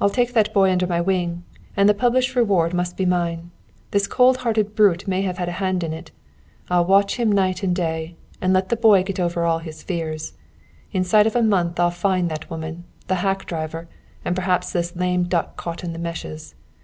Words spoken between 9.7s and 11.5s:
fears. Inside of a